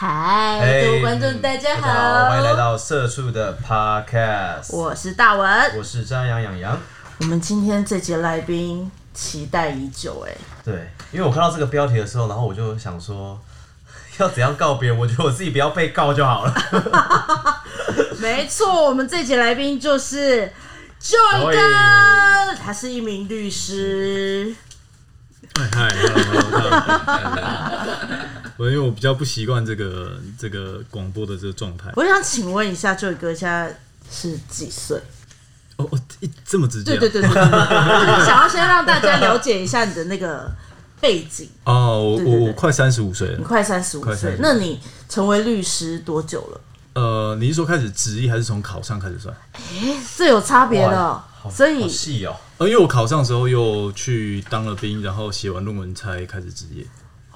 [0.00, 4.72] 嗨，各位观众，大家好，欢迎来到社畜的 Podcast。
[4.72, 6.78] 我是大文，我是张阳阳阳。
[7.18, 10.32] 我们今天这节来宾期待已久，哎，
[10.64, 13.36] 对，因为我看到这个标题的时候，然后我就想说，
[14.18, 14.92] 要怎样告别？
[14.92, 16.54] 我觉得我自己不要被告就好了。
[18.22, 20.52] 没错，我们这节来宾就是
[21.02, 24.54] Joy 哥，他是一名律师。
[25.72, 25.88] 嗨，
[28.58, 31.90] 我因为我比较不习惯这个这个广播的这个状态。
[31.94, 33.78] 我想请问一下，Joy 哥现在
[34.10, 35.00] 是几岁？
[35.76, 36.00] 哦哦，
[36.44, 36.98] 这么直接？
[36.98, 37.38] 对对对对对，
[38.26, 40.50] 想要先让大家了解一下你的那个
[41.00, 41.48] 背景。
[41.62, 46.60] 哦，我我我快三十五岁了，你快三十五岁，那你成为律师多久了？
[46.94, 49.32] 呃，你是说开始执业还是从考上开始算？
[49.54, 52.34] 哎，这有差别的，所以细哦。
[52.56, 56.84] 呃，因为我考上时候又去当了兵，然后写完论文才开始职业。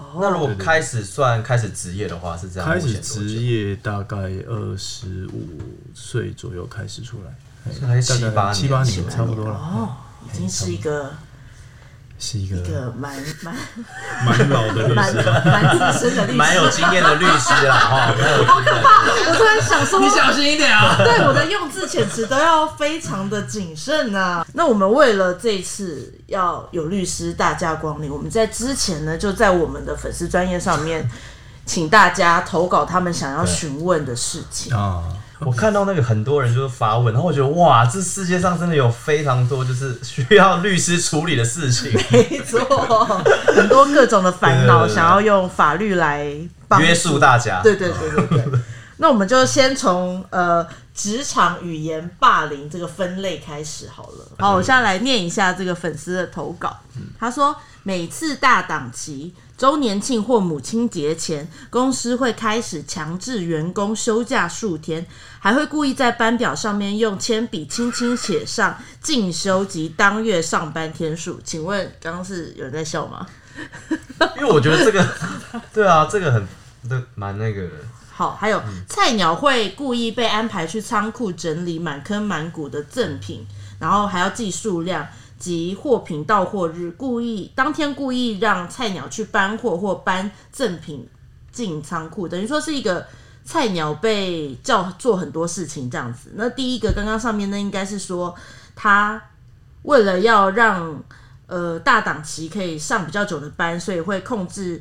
[0.02, 5.60] 哦，那如果开始算开始职业的话是这样，开始职业大概二十五
[5.94, 9.54] 岁左右开始出来，大概七八七八年差不多了。
[9.54, 11.10] 哦，已经是一个。
[12.24, 13.52] 是一个蛮蛮
[14.24, 18.14] 蛮老的律师，蛮资深的律师，蛮有经验的律师啦，哈，
[18.46, 19.02] 好可怕！
[19.28, 20.94] 我突然想说，你小心一点啊！
[20.98, 24.46] 对，我的用字遣词都要非常的谨慎啊。
[24.54, 31.10] 那我们为了这次要有律师大驾光临，我们在之前呢，就在我们的粉丝专业上面，
[31.66, 35.02] 请大家投稿他们想要询问的事情啊。
[35.46, 41.92] 我看到那个很多人就是发问，然后我觉得哇，这世界上真的有非常多就是需要律师处理的事情。
[42.10, 42.58] 没错，
[43.46, 46.24] 很多各种的烦恼，想要用法律来
[46.78, 47.60] 约束大家。
[47.62, 48.60] 对对对对对。
[48.98, 54.26] 那我们就先从呃职场语言霸凌这个分类开始好了。
[54.38, 56.76] 好，我现在来念一下这个粉丝的投稿。
[57.18, 59.34] 他说，每次大档期。
[59.62, 65.06] 周年庆或母亲节前，公司会开始强制员工休假数天，
[65.38, 71.38] 还会故意在班表上面用铅笔轻轻写上进修及当月上班天数。
[71.44, 73.24] 请问刚刚是有人在笑吗？
[74.36, 75.06] 因为我觉得这个，
[75.72, 76.44] 对啊，这个很，
[76.90, 77.70] 都蛮那个的。
[78.10, 83.46] 好，还有菜鸟会故意被安排去仓库整理满坑满谷的赠品，
[83.78, 85.06] 然后还要记数量。
[85.42, 91.04] 及货品到货日，故意当天故意让菜鸟去搬货或搬赠品
[91.50, 93.04] 进仓库，等于说是一个
[93.44, 96.30] 菜鸟被叫做很多事情这样子。
[96.36, 98.32] 那第一个刚刚上面呢，应该是说
[98.76, 99.20] 他
[99.82, 101.02] 为了要让
[101.48, 104.80] 呃大档期可以上比较久的班，所以会控制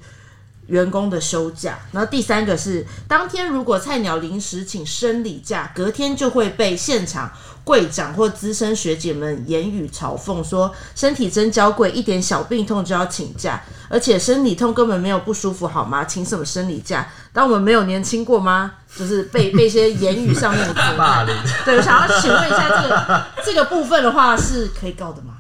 [0.68, 1.80] 员工的休假。
[1.92, 7.32] 然后第三个是当天如果菜鸟临时请生理假，隔天就会被现场。
[7.64, 16.04] 柜长或资深学姐们言语嘲讽说：“身体真娇贵，一点小病痛就要请假，而且生理痛根本没有不舒服，好吗？
[16.04, 17.08] 请什么生理假？
[17.32, 18.74] 当我们没有年轻过吗？
[18.98, 20.74] 就是被被一些言语上面的。
[21.64, 25.36] 对，我想要请问一下，这个这个部分的话是可以告的吗？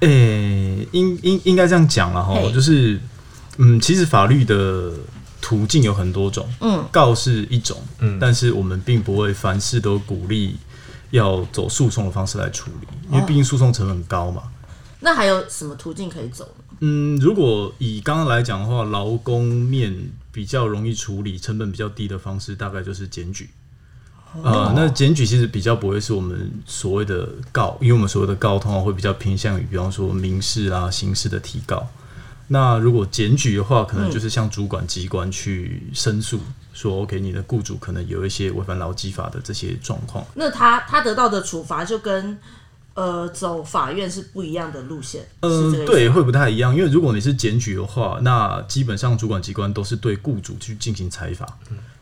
[0.00, 3.00] 诶，应应应该这样讲了哈，就是
[3.58, 4.92] 嗯，其实法律的
[5.40, 10.56] 途径有很多种，嗯，告是一种，嗯，但是我们并不会凡事都鼓励。
[11.12, 14.44] 要走诉讼的方式来处理，因为毕竟诉讼成本高嘛。
[15.00, 16.64] 那还有什么途径可以走呢？
[16.80, 19.94] 嗯，如果以刚刚来讲的话，劳工面
[20.32, 23.50] 比较容易处理、成本比较低的方式，大概就是检举。
[24.42, 31.86] 呃，那检举其实比较不会是我们所谓的告，因为我们所谓的告通常会比较偏向于，比方说民事啊、刑事的提告。
[32.52, 36.38] 那如果检举的话，可能就是向主管机关去申诉，
[36.74, 40.22] 说 OK，你的雇主可能有一些违反劳基法的这些状况。
[40.34, 42.38] 那他他得到的处罚就跟
[42.94, 45.26] 呃走法院是不一样的路线。
[45.40, 46.74] 嗯，对，会不太一样。
[46.74, 51.48] 因为如果你是检举的话，那基本上主管机关都是对雇主去进行采访，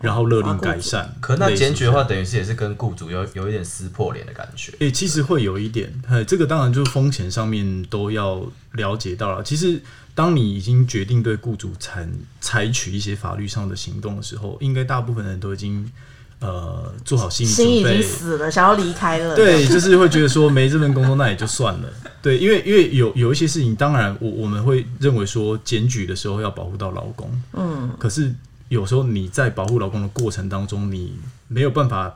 [0.01, 1.15] 然后勒令改善。
[1.21, 4.73] 可那检举的话，等于是也是跟雇主有有一点撕破脸的感觉。
[4.81, 5.93] 诶，其实会有一点。
[6.27, 8.43] 这个当然就是风险上面都要
[8.73, 9.43] 了解到了。
[9.43, 9.81] 其实。
[10.13, 12.07] 当你已经决定对雇主采
[12.41, 15.91] 采取一些法律上的行动的时候，应该大部分人都已经
[16.41, 19.37] 呃做好心理准备，心已经死了，想要离开了。
[19.37, 21.89] 对，就是会觉得说没这份工作那也就算了。
[22.21, 28.35] 对，因为因为有有一些事情，当然我我们会认为说检举的时候要保护到劳工，嗯，可是
[28.69, 31.15] 有时候你在保护劳工的过程当中，你
[31.49, 32.15] 没有办法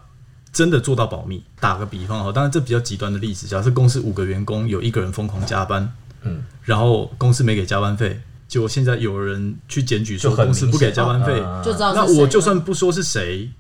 [0.53, 1.43] 真的做到保密。
[1.61, 5.91] 打个比方哈，当然这比较极端的例子，假设公司五个员工有一个人疯狂加班。
[6.27, 8.19] 嗯，然后公司没给加班费，
[8.49, 13.51] 结果现在有人去检举说公司不给加班费，就知道那我就算不说是谁，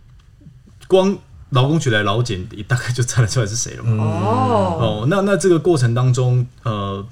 [0.86, 1.16] 光
[1.50, 4.04] 劳工局来劳检，大概就猜得出来是谁了嘛。
[4.04, 7.04] 哦哦，那那这个过程当中，呃，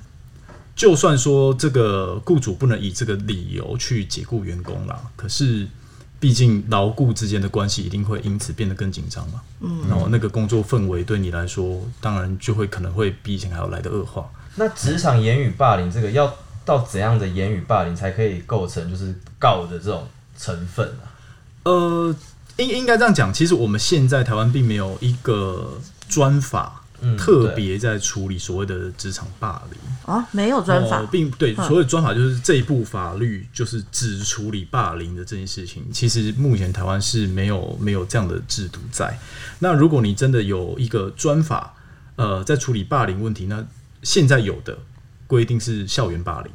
[0.75, 5.69] 就算说这个雇主不能以这个理由去解雇员工啦，可是
[6.19, 9.41] 毕竟劳雇之间的关系一定会因此变得更紧张嘛。
[9.61, 14.29] 嗯，然后那个工作氛围对你来说，当然就会可能会比以前还要来的恶化。
[14.57, 16.33] 那职场言语霸凌这个要
[16.65, 21.11] 到怎样的言语霸凌才可以构成就是告的这种成分啊？
[21.65, 22.15] 呃，
[22.57, 26.79] 应应该这样讲，其实我们现在台湾并没有一个专法。
[27.05, 35.85] 嗯特别在处理所谓的职场霸凌，啊，没有专法哦，并对嗯所谓的专法就是这一部法律就是只处理霸凌的这件事情。
[35.93, 39.19] 其实目前台湾是没有没有这样的制度在。
[39.59, 41.75] 那如果你真的有一个专法，
[42.15, 43.67] 呃，在处理霸凌问题，那
[44.05, 44.79] 现在有的
[45.27, 46.53] 规定是校园霸凌。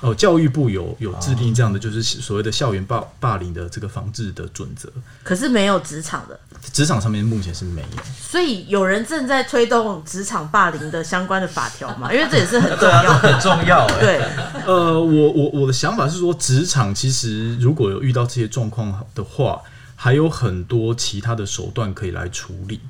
[0.00, 4.90] 哦，教育部有有制定这样的，就是所谓的校园霸霸凌的这个防治的准则。
[5.22, 6.38] 可是没有职场的，
[6.72, 8.02] 职场上面目前是没有。
[8.20, 12.12] 所以有人正在推动职场霸凌的相关的法条嘛？
[12.12, 13.02] 因为这也是很重要。
[13.18, 14.00] 很重要哎。
[14.00, 14.22] 对，
[14.66, 19.60] 呃，我我我的想法是说，职场其实如果有遇到这些状况的话，
[19.94, 22.80] 还有很多其他的手段可以来处理。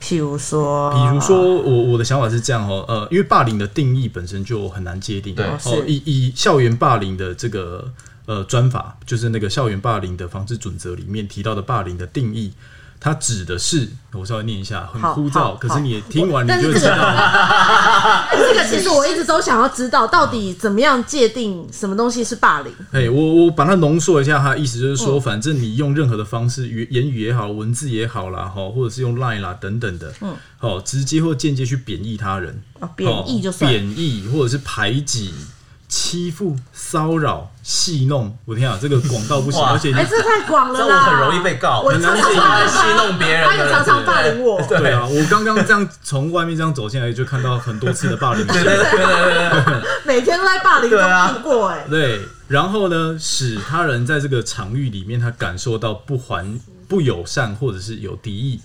[0.00, 5.34] 譬如说，比如说，我我的想法是这样哦，呃，因为霸凌的定义本身就很难界定。
[5.34, 7.92] 对哦，以以校园霸凌的这个
[8.26, 12.52] 呃专法，就是那个校园霸凌的防治准则里面提到的霸凌的定义。
[12.98, 16.96] 它指的是，我稍微念一下，很枯燥，可是你也听完你就知道。
[16.96, 18.28] 了。
[18.32, 22.72] 这个其实我一直都想要知道，到底怎么样界定什么东西是霸凌？
[22.92, 35.32] 哎，我我把它浓缩一下，它的意思就是说，反正你用任何的方式，语言语也好，文字也好啦，哈，或者是用 line 啦等等的，嗯，好，直接或间接去贬义他人，哦贬义就贬义或者是排挤、
[35.88, 39.72] 欺负、骚扰、戏弄，我天啊，这个广到不行，哇。
[39.72, 42.22] 而且你哎、这太广了，这我很容易被告，我很常戏
[42.96, 44.60] 弄别人的人，他也常常霸凌我。
[44.62, 44.92] 对。
[44.92, 48.46] 啊，我刚刚这样从外面这样走进来，就看到很多次的霸凌。
[48.46, 51.32] 对对对对对对，每天都在霸凌中对啊。
[51.32, 58.60] 度过、哎、对，然后呢，使他人在这个场域里面，他感受到不还不友善或者是有敌意，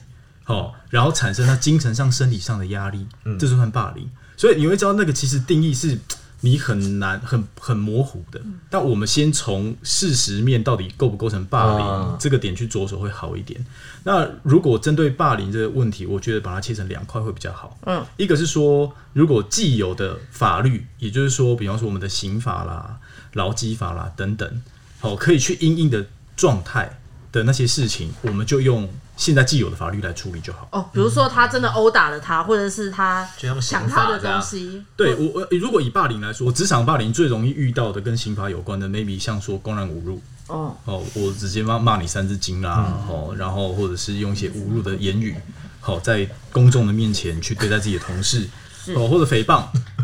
[0.46, 3.08] 哦，然后产生他精神上、生理上的压力，
[3.40, 4.10] 这就算霸凌。
[4.38, 5.98] 所以你会知道，那个其实定义是
[6.42, 8.42] 你很难、很很模糊的。
[8.70, 13.66] 但我们先从事实面到底构不构成霸凌、嗯这个点去着手会好一点。
[14.04, 17.78] 那如果针对霸凌这个问题，我觉得把它切成两块会比较好。
[17.86, 23.00] 嗯，一个是说，如果既有的法律，也就是说，比方说我们的刑法啦、
[23.34, 24.62] 劳基法啦等等，
[25.00, 26.06] 好、可以去因应的
[26.36, 27.01] 状态
[27.32, 30.68] 的那些事情，我们就用现在既有的法律来处理就好。
[30.72, 40.22] 哦，比如说他真的殴打了他，或者是他就用刑抢他的东西，对我，我如果以霸凌来说，职场霸凌最容易遇到的跟刑法有关的，maybe 像说公然侮辱。
[40.48, 45.34] 哦，哦，我直接骂骂你三字经啦，哦，然后或者是用一些侮辱的言语，
[45.80, 48.50] 好、在公众的面前去对待自己的同事，
[48.96, 49.64] 哦，或者诽谤，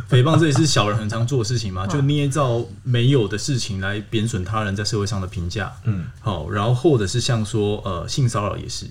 [0.10, 8.86] 诽谤这也是小人很常做的事情嘛，就捏造没有的事情来贬损他人在社会上的评价，嗯，好、然后或者是像说呃性骚扰也是，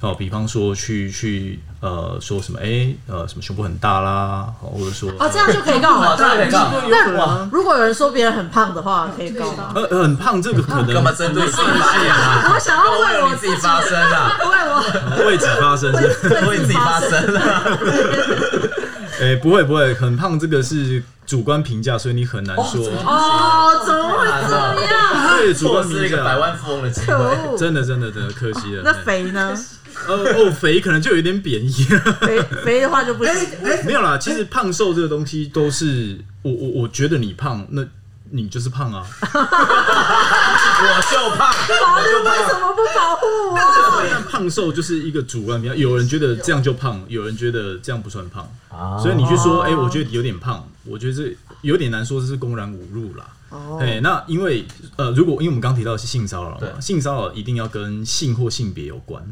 [0.00, 6.16] 哦，比方说去去呃说什么哎呃什么胸部很大啦，好或者说啊，这样就可以告哇， 了。
[6.16, 9.72] 这样可以告，那如果有人说别人很胖的话，可以告吗？
[9.74, 12.50] 很胖这个可能干嘛针对性发言啊？
[12.54, 16.46] 我想要为为我自己发声啊， 为我为己发声是。
[16.46, 17.64] 为自己发声啊。
[19.20, 22.86] 哎、不会不会，很胖这个是主观评价，所以你很难说。
[23.04, 24.54] 哦，怎么会这
[24.86, 25.38] 样？
[25.38, 27.56] 对，主错观评价失一个百万富翁的机可会。
[27.56, 28.82] 真的真的真的可惜了。
[28.84, 29.56] 那肥呢？
[30.06, 31.72] 呃哦，肥可能就有点贬义。
[32.20, 33.34] 肥肥的话就不行。
[33.86, 37.82] 没有啦，其实胖瘦这个东西都是我我我觉得你胖，那
[38.30, 39.02] 你就是胖啊。
[40.78, 43.56] 我就胖，法律为什么不保护我？
[44.10, 48.48] 但胖瘦就是一个主观评价，有人觉得这样就胖，有人觉得这样不算胖。
[48.68, 53.26] 啊所以你去说，哎、我觉得有点胖，我觉得这有点难说这是公然侮辱啦。
[53.48, 54.66] 哦哎、那因为
[54.96, 59.24] 呃，如果因为我们刚提到的是性骚扰嘛，性骚扰一定要跟性或性别有关。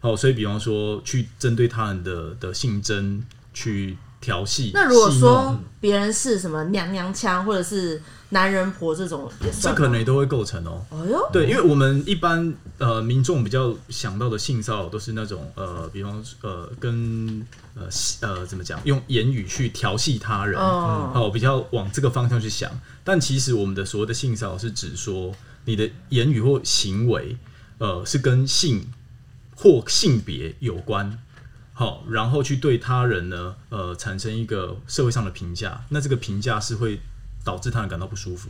[0.00, 10.84] 好、所以比方说去针对他人的的性征去调戏，那如果戏说别人是什么娘娘腔，或者是男人婆这种，也这可能也都会构成哦。
[10.90, 17.84] 哎呦，对，因为我们一般呃民众比较想到的性骚扰都是那种呃，比方呃跟呃
[18.20, 22.70] 呃怎么讲，用言语去调戏他人，嗯哦，比较往这个方向去想。
[23.04, 25.32] 但其实我们的所谓的性骚扰是指说
[25.64, 27.36] 你的言语或行为，
[27.78, 28.84] 呃，是跟性
[29.54, 31.18] 或性别有关。
[31.78, 36.98] 好，然后去对他人呢，呃，产生一个社会上的评价，那这个评价是会
[37.44, 38.48] 导致他人感到不舒服。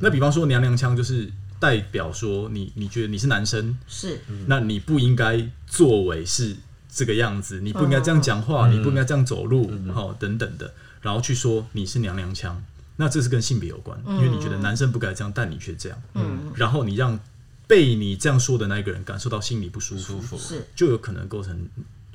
[0.00, 4.20] 那比方说娘娘腔，就是代表说你你觉得你是男生，是。
[4.46, 6.54] 那你不应该作为是
[6.92, 12.62] 这个样子，你不应该这样讲话，你不应该这样走路，好、等等的，然后去说你是娘娘腔，
[12.96, 17.18] 那这是跟性别有关，因为你觉得男生不该这样，但你却这样，嗯，然后你让
[17.66, 20.38] 被你这样说的那一个人感受到心里不舒服，舒服。
[20.38, 20.66] 是。
[20.76, 21.66] 就有可能构成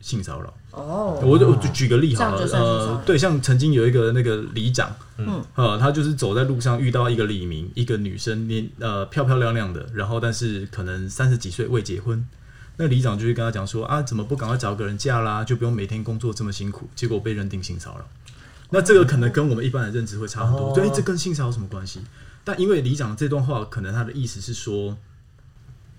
[0.03, 0.53] 性骚扰。
[0.72, 12.27] 哦，我就我就举个例好了呃，对，像曾经有一个那个里长，嗯，呃，他就是走在路上遇到一个李明，一个女生年呃漂漂亮亮的，然后但是可能三十几岁未结婚，
[12.77, 18.05] 那里长就会跟他讲说啊，怎么不赶快找个人嫁啦，就不用每天工作这么辛苦，结果被认定性骚扰。
[18.72, 22.01] 那这个可能跟我们一般的认知会差很多，哦对，诶这跟性骚扰有什么关系？
[22.43, 24.98] 但因为里长这段话，可能他的意思是说，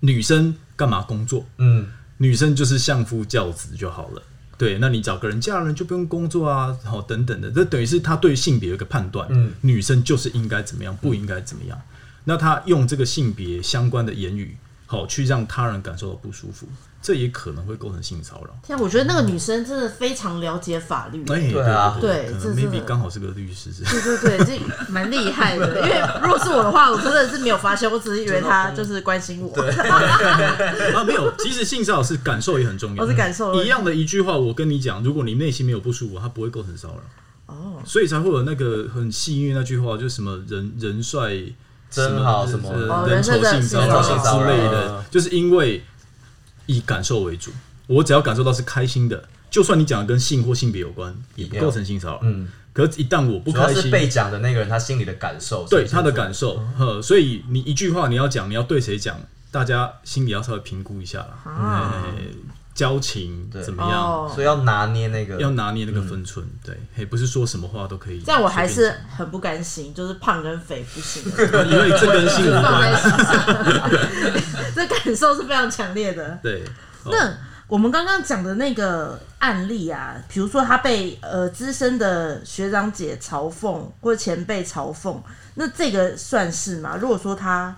[0.01, 1.45] 女生干嘛工作？
[1.57, 4.21] 嗯，女生就是相夫教子就好了。
[4.57, 11.81] 对，那你找个人嫁人就不用工作啊，好等等的，这等于是他对性别有一个判断，嗯女生就是应该怎么样，不应该怎么样。
[12.23, 14.55] 那他用这个性别相关的言语，
[14.85, 16.67] 好去让他人感受到不舒服，
[17.05, 18.49] 这也可能会构成性骚扰。
[18.63, 21.21] 天啊，我觉得那个女生真的非常了解法律。
[21.27, 25.81] 哎，对啊对 maybe 刚好是个律师，是对对对，这蛮厉害的。
[25.85, 29.53] 因为如果是我的话，我真的是没有发现，我只是以为他就是关心我。
[30.97, 37.53] 啊，没有，其实性骚扰是感受也很重要，我是感受一样的一句话，我跟你讲，如果你内心没有不舒服，它不会构成骚扰。
[37.53, 41.35] 哦，所以才会有那个很戏谑那句话，就是什么人人帅
[41.91, 42.73] 真好什么
[43.07, 45.83] 人丑性骚人扰性骚之扰类的，就是因为
[46.65, 47.51] 以感受为主，
[47.87, 52.19] 我只要感受到是开心的，就算你讲的跟性或性别有关，也不构成性骚扰。
[52.23, 59.19] 嗯，可是，一旦我不主要开心，是被讲的那个人他心里的感受，对他的感受，呵，所以你一句话你要讲，你要对谁讲，
[59.51, 62.03] 大家心里要稍微评估一下啦。
[62.75, 63.91] 交情对怎么样？
[63.91, 68.19] 哦所以要拿捏那个要拿捏那个分寸，对，也，不是说什么话都可以。
[68.19, 73.01] 这样我还是很不甘心，就是胖跟肥不行的， 因为这跟性无放在关。
[73.01, 76.37] 心上，这感受是非常强烈的。
[76.43, 76.63] 对，
[77.05, 77.33] 哦那
[77.67, 85.17] 我们刚刚讲的那个案例啊，比如说他被呃资深的学长姐嘲讽或者前辈嘲讽，
[85.53, 86.97] 那这个算是吗？
[86.99, 87.75] 如果说他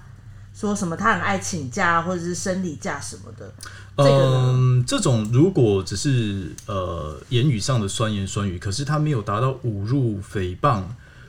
[0.54, 3.50] 说什么他很爱请假或者是生理假什么的，
[3.98, 4.10] 这个？
[4.10, 10.84] 嗯，这种如果只是呃言语上的酸言酸语，可是他没有达到侮辱、诽谤，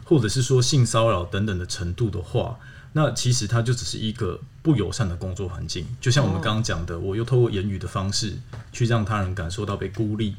[0.05, 2.59] 或者是说性骚扰等等的程度的话，
[2.93, 5.87] 那其实它就只是一个不友善的工作环境。
[6.01, 8.35] 就像我们刚刚讲的，我又透过言语的方式
[8.73, 10.35] 去让他人感受到被孤立，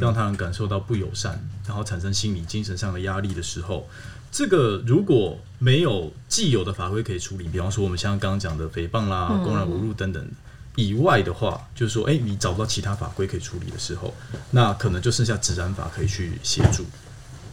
[0.00, 3.88] 让他人感受到不友善，然后产生心理、精神上的压力的时候，
[4.30, 10.28] 这个如果没有既有的法规可以处理，比方说我们像刚刚讲的诽谤啦、公然侮辱等等
[10.76, 14.14] 以外的话，就是说，哎、你找不到其他法规可以处理的时候，
[14.52, 16.84] 那可能就剩下治安法可以去协助，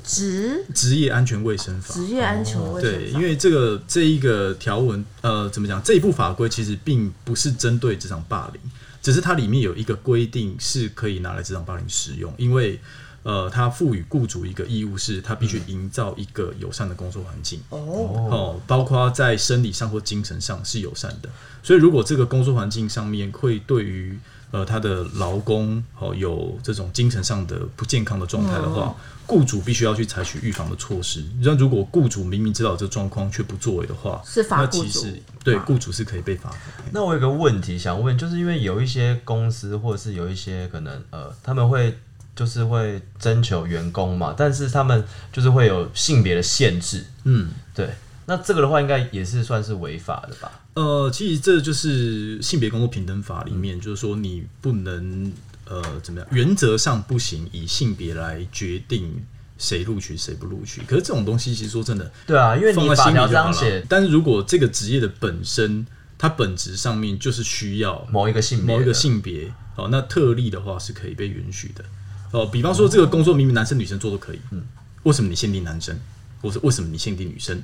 [0.03, 1.93] 职职业安全卫生法。
[1.93, 5.81] 职业安全卫生法、对，因为这个这一个条文，呃，怎么讲？
[5.83, 8.61] 这一部法规其实并不是针对职场霸凌，
[9.01, 12.79] 只是它里面有一个规定是可以拿来职场霸凌使用，因为
[13.23, 17.61] 呃，他赋予雇主一个义务，是他必须营造一个友善的工作环境。
[17.69, 21.29] 哦，哦，包括在生理上或精神上是友善的。
[21.61, 24.17] 所以，如果这个工作环境上面会对于
[24.51, 28.95] 呃他的劳工哦有这种精神上的不健康的状态的话，
[29.27, 31.23] 雇主必须要去采取预防的措施。
[31.41, 36.57] 那如果雇主明明知道这状况却不作为的话，是罚那雇主其实对啊雇主是可以被罚的。
[36.91, 41.95] 那我有个问题想问，就是因为有一些公司或者是有一些可能呃，他们会
[42.39, 47.89] 就是会征求员工嘛，但是他们就是会有性别的限制，嗯，对。
[48.27, 50.49] 那这个的话，应该也是算是违法的吧？
[50.75, 55.33] 呃，其实这就是性别工作平等法里面，就是说你不能
[55.65, 59.21] 呃怎么样，原则上不行以性别来决定
[59.57, 60.81] 谁录取谁不录取。
[60.87, 63.85] 可是这种东西，其实说真的，对啊，因为你把条心里就好了这样写。
[63.89, 65.85] 但是如果这个职业的本身，
[66.17, 71.83] 它本质上面就是需要某一个性某一个性别，哦，那特例的话是可以被允许的。
[72.31, 74.63] 哦，比方说这个工作明明男生女生做都可以，嗯，
[75.03, 75.99] 为什么你限定男生？
[76.41, 77.61] 或是为什么你限定女生？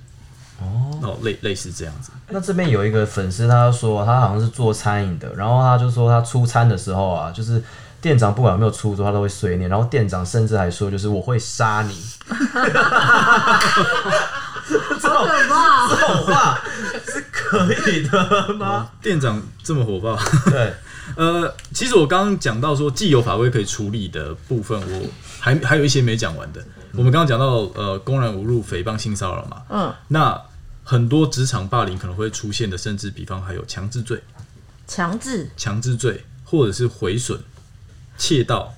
[0.60, 2.12] 哦，哦类类似这样子。
[2.29, 7.62] 那这边有一个粉丝，他说他好像是做餐饮的，然后他就说他出餐的时候啊，就是
[8.01, 11.93] 店长不管有没有出桌，他都会碎念，然后店长甚至还说就是我会杀你，
[15.01, 16.60] 好可怕、这种话
[17.05, 18.89] 是可以的吗？
[19.01, 20.17] 店长这么火爆，
[20.50, 20.74] 对，
[21.16, 25.10] 呃，其实我刚刚讲到说既有法规可以处理的部分，我
[25.40, 26.66] 还还有一些没讲完的。
[26.94, 30.42] 我们刚刚讲到呃，公然侮辱、诽谤、性骚扰嘛，嗯，那
[30.84, 34.22] 很多职场霸凌可能会出现的，甚至比方还有强制罪、
[34.88, 35.50] 强制。
[35.58, 37.40] 强制罪，或者是毁损、
[38.18, 38.74] 窃盗，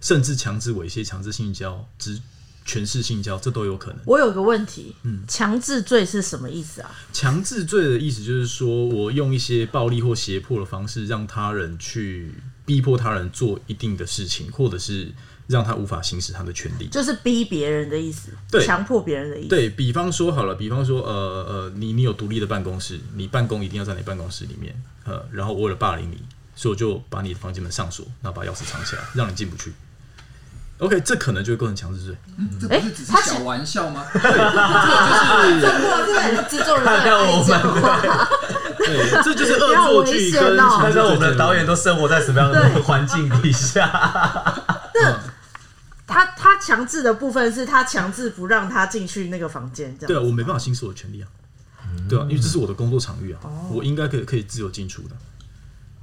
[0.00, 2.18] 甚至强制猥亵、强制性交、之
[2.66, 4.00] 权势性交，这都有可能。
[4.04, 6.90] 我有个问题，嗯强制罪是什么意思啊？
[7.12, 12.34] 强制罪的意思就是说我用一些暴力或胁迫的方式，让他人去
[12.66, 15.12] 逼迫他人做一定的事情，或者是
[15.46, 16.88] 让他无法行使他的权利。
[16.88, 19.48] 就是逼别人的意思，对强迫别人的意思。
[19.48, 21.12] 对比方说好了，比方说呃
[21.48, 26.20] 呃，你你有独立的办公室，你办公一定要在你办公室里面，呃，然后我为了霸凌你，
[26.56, 29.72] 所以我就把你的房间门上锁，然后把钥匙藏起来，让你进不去。
[30.78, 32.14] OK，这可能就会构成强制罪。
[32.60, 34.04] 这不是只是他小玩笑吗？
[34.12, 34.28] 这过
[36.06, 43.86] 这也是制作人在看看我们对，这就是恶作剧跟哦看看我们的导演都生活在什么样的对环境底下？
[44.94, 45.18] 那
[46.06, 51.28] 他他强制的部分是他强制不让他进去那个房间，这样对啊，我没办法行使我的权利啊，
[52.08, 55.16] 对啊，因为这是我的工作场域啊，哦我应该可以可以自由进出的。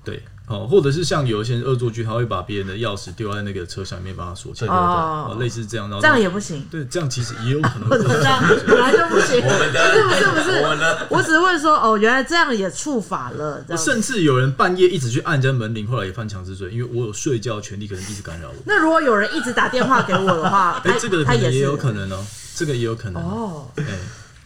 [0.04, 6.68] 对，哦，或者是像有一些人恶作剧，他会把别人的钥匙丢在那个车厢里面，把它锁起来，哦哦，类似这样，然后这样也不行。
[6.70, 18.56] 对，这样其实也有可能会这样本来就不行，不是不是不是，我只是问说，哦，原来这样也触法了，甚至有人半夜一直去按人家门铃，后来也犯强制罪，因为我有睡觉权利，可能一直干扰我。
[18.66, 23.24] 那如果有人一直打电话给我的话， 哎、这个也有可能哦，这个也有可能。
[23.24, 23.68] 哦。
[23.78, 23.84] 哎、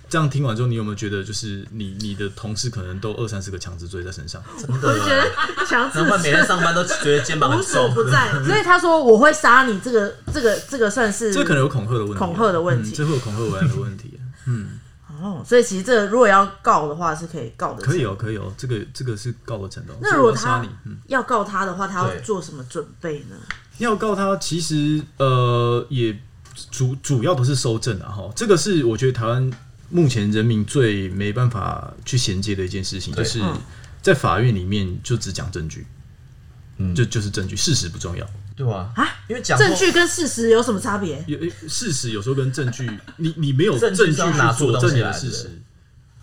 [0.10, 4.42] 这样听完之后，你有没有觉得，就是你你的同事可能都二三十个强制罪在身上？
[4.58, 5.30] 真我就觉得
[5.66, 7.72] 强制难怪每天上班都觉得肩膀无很重。
[7.74, 14.20] 所不在，所以他说我会杀你，这个这个这个算是这可能有恐吓的问题啊，恐吓的问题嗯这会有恐吓为案的问题。
[14.46, 14.80] 嗯
[15.20, 19.98] 哦，所以其实这个如果要告的话是可以告的，可以哦，可以哦，这个这个是告得成的哦。
[20.00, 20.64] 那如果他
[21.08, 23.36] 要告他的话，他要做什么准备呢？
[23.80, 26.16] 要告他，其实呃也
[26.70, 28.30] 主主要不是收证啊哈。
[28.36, 29.52] 这个是我觉得台湾
[29.90, 33.60] 目前人民最没办法去衔接的一件事情，就是嗯。
[34.02, 35.86] 在法院里面就只讲证据，
[36.78, 36.96] 嗯。
[36.96, 38.26] 就就是证据，事实不重要。
[38.56, 38.92] 对啊。
[38.96, 41.24] 啊，因为讲证据跟事实有什么差别？
[41.28, 45.62] 有事实有时候跟证据，你你没有证证据去据是要拿出佐证你东西来的的事实，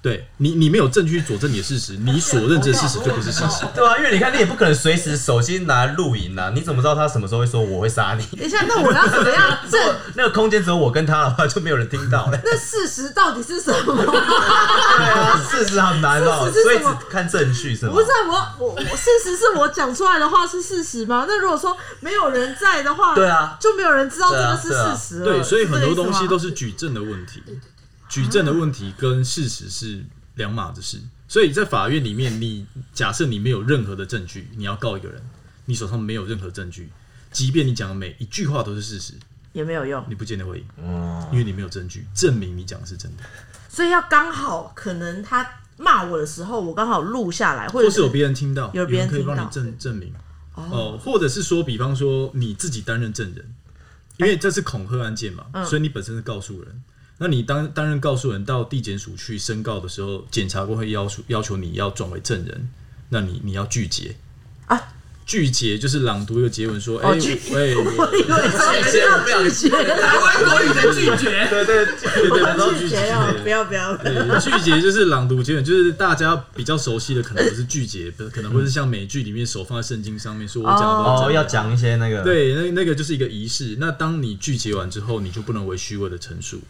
[0.04, 3.64] 对你你没有证据佐证你的事实，你所认知的事实就不是事实。
[3.74, 8.36] 对啊，因为你看，你也不可能随时手机拿来录影啊，你怎么知道他什么时候会说我会杀你？
[8.36, 9.80] 等一下，那我要怎么样 证？
[10.14, 12.38] 那个空间只有我跟他的话，就没有人听到了。
[12.44, 13.96] 那事实到底是什么？
[14.04, 18.00] 对啊，事实很难哦，所以只看证据是吗不？
[18.02, 21.24] 是啊我我我事实是我讲出来的话是事实吗？
[21.26, 25.24] 那如果说没有人在的话，对啊就没有人知道这个是事实了。
[25.24, 27.42] 对，所以很多东西都是是举证的问题，
[28.14, 30.04] 举证的问题跟事实是
[30.36, 31.00] 两码子事。
[31.26, 35.20] 所以在法院里面，你假设你没有任何的证据，你要告一个人，
[35.64, 36.92] 你手上没有任何证据，
[37.32, 39.14] 即便你讲的每一句话都是事实，
[39.52, 43.24] 也没有用，你不见得会赢，嗯，因为你没有证据证明你讲的是真的，
[43.68, 45.44] 所以要刚好可能他
[45.76, 50.12] 骂我的时候，我刚好录下来，或者是有别人听到，有别人可以帮你证证明。
[50.54, 53.54] 哦，或者是说，比方说你自己担任证人，
[54.18, 55.66] 因为这是恐吓案件嘛，嗯。
[55.66, 56.82] 所以你本身是告诉人。
[57.18, 62.68] 那你当担任告诉人到地检署去申告的时候，检察官会要求要求你要转为证人，
[63.10, 64.16] 那你你要拒绝
[64.66, 64.80] 啊。
[65.26, 83.76] 拒绝就是朗读一个结文说，哎、哦拒 喂，我以为是要拒绝，台湾国语的拒绝，对对对对，然后拒拒绝不要不要，对，拒绝就是朗读结文，就是大家比较熟悉的，可能不是拒绝，可能会是像美剧里面手放在圣经上面，说我讲的哦，的要讲一些那个，对，那那个就是一个仪式。
[83.80, 86.60] 那当你拒绝完之后，你就不能为虚伪的陈述，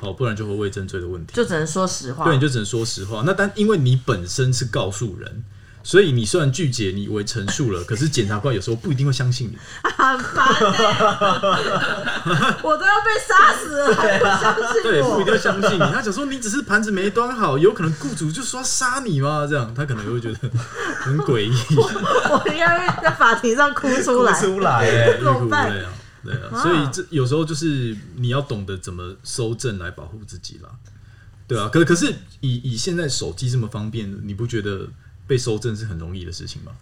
[0.00, 1.32] 哦，不然就会伪证罪的问题。
[1.34, 2.24] 就只能说实话。
[2.24, 3.22] 对，你就只能说实话。
[3.24, 5.44] 那但因为你本身是告诉人，
[5.82, 9.56] 所以你虽然拒绝你为陈述了，可是检察官有时候不一定会相信你。
[9.96, 10.62] 很烦欸
[12.62, 15.78] 我都要被杀死了，还不相信对，不一定要相信你。
[15.92, 19.46] 他想说你只是盘子没端好，有可能雇主就说要杀你吗？
[19.48, 20.38] 这样他可能会觉得
[21.00, 24.40] 很诡异，我应该会在法庭上哭出来。
[24.40, 25.72] 出来哎怎么办
[26.26, 26.62] 对啊。
[26.62, 30.70] 所以这有时候就是你要懂得怎么收证来保护自己啦。
[31.48, 34.88] 对啊，可可是以以现在手机这么方便，你不觉得
[35.26, 36.72] 被收证是很容易的事情吗？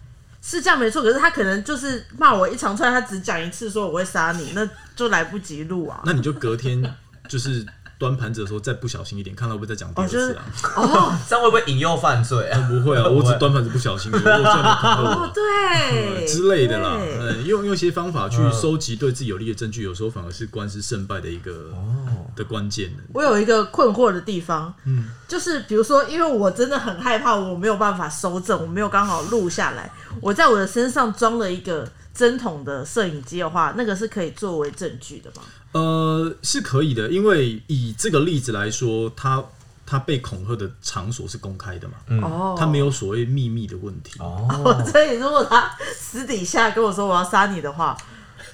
[0.41, 6.01] 是这样没错，可是他可能就是骂我一长串，他只讲一次说我会杀你，那就来不及录啊。
[6.05, 6.83] 那你就隔天
[7.27, 7.65] 就是
[7.97, 10.43] 端盘子的时候再不小心一点，看到会不会再讲第二哦就是次啊？
[10.75, 12.59] 哦 这样会不会引诱犯罪啊？
[12.69, 16.97] 不会啊， 我只端盘子不小心，哦我，对之类的啦。
[16.97, 22.91] 对嗯，用用一些方法去嗯收集对自己有利的证据，有时候反而是官司胜败的一个哦的关键。
[23.13, 29.89] 我有一个困惑的地方，嗯，就是比如说，因为我真的很害怕，我没有办法收证，我没有刚好录下来，
[30.21, 35.43] 我在我的身上装了一个针筒的摄影机的话，那个是可以作为证据的吗？
[35.73, 39.43] 呃，是可以的，因为以这个例子来说，他
[39.85, 44.17] 他被恐吓的场所是公开的嘛，哦，他没有所谓秘密的问题。
[44.19, 44.47] 哦，
[44.89, 47.95] 所以如果他私底下跟我说我要杀你的话，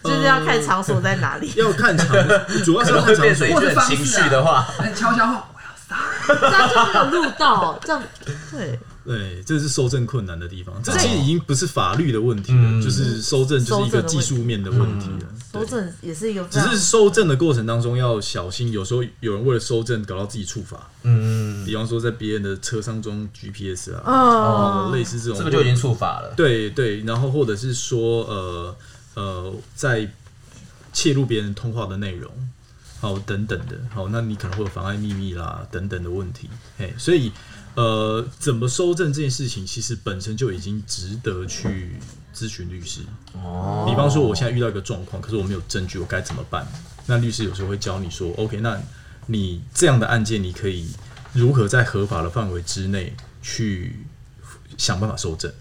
[0.03, 2.07] 就是要看场所在哪里，要看场，
[2.65, 3.51] 主要是要看场所变成一。
[3.51, 6.01] 句很情绪的话，哎，悄悄话，我要杀。
[6.25, 8.01] 这样就没有录到，这样
[8.49, 10.75] 对对，这是收证困难的地方。
[10.83, 15.29] 这其实已经不是法律的问题了，就是收证就是一个技术面的问题了。
[15.51, 24.89] 收证也是一个非只，是收证的过程当中要小心，有时候有人为了收证搞到自己触法，嗯，比方说在别人的车上装 GPS 啊，哦。
[24.91, 26.33] 哦，，类似这种，这个就已经触法了。
[26.37, 28.75] 对对，然后或者是说呃
[29.15, 30.09] 呃，在
[30.93, 32.31] 窃录别人通话的内容，
[32.99, 37.31] 好等等的，好，那你可能会有妨碍秘密啦等等的问题，嘿，所以
[37.75, 41.95] 呃，怎么收证这件事情，其实本身就已经值得去
[42.35, 43.01] 咨询律师。
[43.33, 46.67] 哦，比方说，我现在遇到一个状况，可是我没有证据，我该怎么办？
[47.05, 48.77] 那律师有时候会教你说，OK，那
[49.27, 50.89] 你这样的案件，你可以
[51.33, 54.05] 如何在合法的范围之内去
[54.77, 55.51] 想办法收证？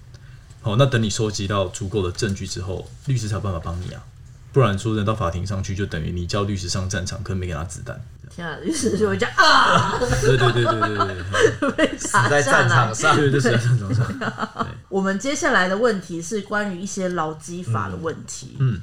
[0.62, 4.04] 好，那等你收集到足够的证据之后，律师才有办法帮你啊。
[4.52, 8.04] 不然说人到法庭上去，就等于你叫律师上战场，可能没给他子弹。
[8.30, 11.16] 天啊，于是就会讲啊，对对对对对对
[11.60, 12.40] 对 被打在。
[12.42, 14.06] 战场上，对，对，就是在战场上。
[14.88, 18.56] 我们接下来的问题是关于一些劳基法的问题。
[18.60, 18.80] 嗯，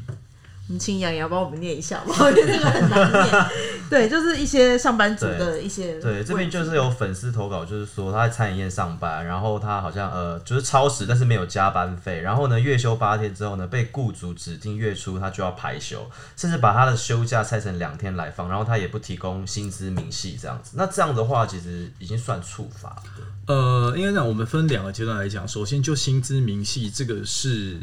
[0.67, 3.45] 我们请杨洋帮我们念一下吧，因 为这个很难念。
[3.89, 20.71] 对，就是一些上班族的一些对，这边就是有粉丝投稿，就是说他在餐饮业上班，然后他好像呃就是超时，但是没有加班费，然后呢月休八天之后呢，被雇主指定月初他就要排休，甚至把他的休假拆成两天来放，然后他也不提供薪资明细这样子。
[20.75, 23.03] 那这样的话，其实已经算处罚了。
[23.47, 25.47] 呃，应该讲我们分两个阶段来讲。
[25.47, 27.79] 首先，就薪资明细，这个是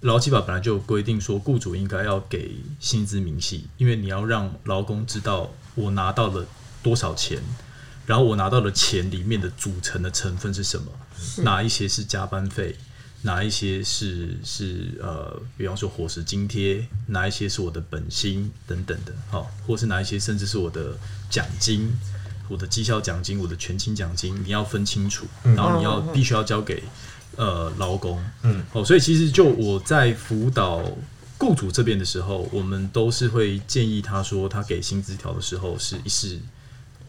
[0.00, 6.46] 劳基法本来就有规定说，雇主应该要给薪资明细，因为你要让劳工知道我拿到了
[6.82, 7.42] 多少钱，
[8.06, 10.92] 然后我拿到的钱里面的组成的成分是什么，
[11.42, 12.76] 哪一些是加班费，
[13.22, 20.96] 哪一些是是呃，比方说伙食津贴，哪一些是我的本薪等等的，好、或是哪一些甚至是我的
[21.28, 21.92] 奖金。
[22.50, 26.82] 我的绩效奖金、我的全勤奖金，你要分清楚，然后你要必须要交给
[27.38, 30.82] 呃劳工，嗯，哦，所以其实就我在辅导
[31.38, 36.36] 雇主这边的时候，我们都是会建议他说，他给薪资条的时候是一式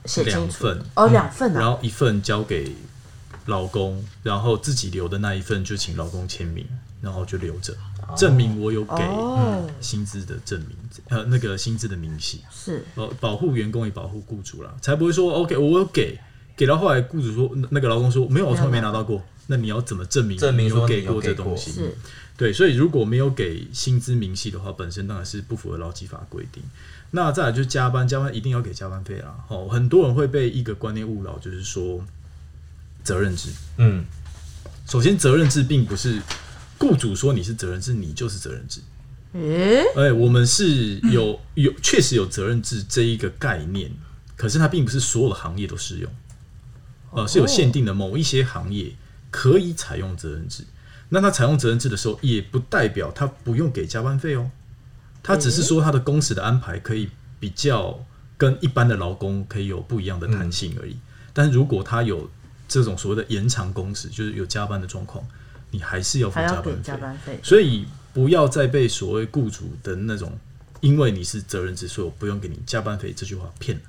[0.05, 0.37] 写清楚。
[0.37, 2.75] 两份哦，两份啊，然后一份交给
[3.47, 6.63] 劳工，然后自己留的那一份就请劳工签名，
[7.01, 7.75] 然后就留着，
[8.15, 12.43] 证明我有给哦，薪资的证明，呃，那个薪资的明细。
[12.51, 12.85] 是。
[12.93, 16.19] 呃，保护员工也保护雇主啦，才不会说 OK，我有给，
[16.55, 19.19] 给到后来雇主说那那个劳工说没有，我从来没拿到过，
[19.51, 21.81] 那你要怎么证明证明你有给说给过过这东西？
[22.38, 26.63] 对，所以如果没有给薪资明细的话，本身当然是不符合劳基法规定。
[27.12, 29.43] 那再来就是加班，加班一定要给加班费啦。
[29.47, 32.05] 哦，很多人会被一个观念误导，就是说
[33.03, 33.49] 责任制。
[33.77, 34.05] 嗯，
[34.88, 36.21] 首先，责任制并不是
[36.77, 38.79] 雇主说你是责任制，你就是责任制。
[39.33, 43.91] 诶，哎，我们是有有确实有责任制这一个概念，
[44.38, 46.12] 可是它并不是所有的行业都适用，
[47.12, 48.93] 呃，是有限定的某一些行业
[49.31, 50.63] 可以采用责任制。
[51.09, 54.51] 那他采用责任制的时候，也不代表他不用给加班费哦，
[55.23, 58.05] 他只是说他的工时的安排可以比较
[58.37, 60.95] 跟一般的劳工可以有不一样的弹性而已。
[61.33, 62.29] 但是如果他有
[62.67, 65.25] 这种所谓的延长工时，就是有加班的状况，
[65.71, 66.79] 你还是要付加班费。
[66.83, 70.37] 加班费，所以不要再被所谓雇主的那种
[70.81, 73.83] “因为你是责任制，所以我不用给你加班费”这句话骗了。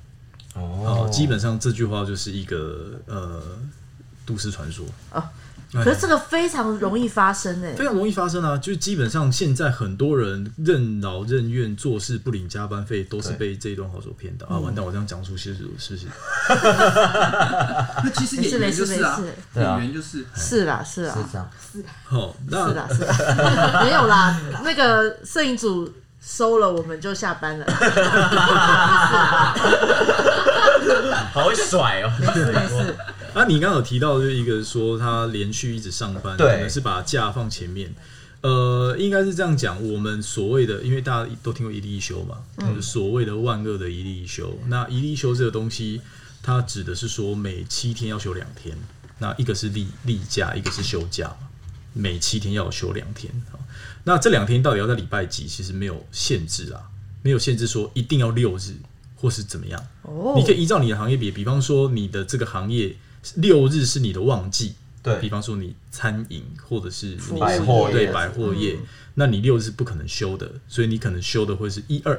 [0.54, 3.42] 哦哦，基本上这句话就是一个呃
[4.30, 4.84] 都市传说，
[5.72, 7.84] 可是这个非常容易发生诶非。
[7.84, 8.56] 常容易发生啊。
[8.58, 14.58] 就是基本上现在很多人任劳任怨做事不领加班费，都是被这一段话所骗的啊！
[14.58, 16.06] 完蛋，我这样讲出事实事实。
[18.02, 21.50] 那其实演员就是啊没事没事，对啊演员就是是啦，是啦，是这样。
[22.10, 27.66] 哦，是那啦，是啦， 没有啦，那个摄影组收了，我们就下班了。
[31.32, 32.10] 好会甩哦。
[32.18, 32.96] 没事没事，
[33.34, 37.94] 啊，你刚刚有提到就是一个说他连续一直上班，对可能是把假放前面。
[38.42, 44.58] 呃，应该是这样讲，我们所谓的，因为大家都听过一例一休嘛，就是所谓的万恶的一例一休。
[44.68, 46.00] 那一例一休这个东西，
[46.42, 48.74] 它指的是说每七天要休两天，
[49.18, 51.48] 那一个是例例假，一个是休假嘛，
[51.92, 53.30] 每七天要休两天。
[54.04, 55.46] 那这两天到底要在礼拜几？
[55.46, 56.80] 其实没有限制啊，
[57.20, 58.72] 没有限制说一定要六日
[59.16, 59.86] 或是怎么样。
[60.00, 62.96] 哦，你可以依照你的行业比，比方说你的这个行业
[63.34, 65.18] 六日是你的旺季，对。
[65.20, 68.78] 比，方说你餐饮或者是你是百货业对百货业，
[69.14, 72.18] 那你六日是不可能休的，所以你可能休的会是一二